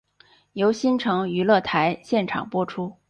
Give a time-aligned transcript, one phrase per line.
[0.53, 2.97] 由新城娱乐台现场播出。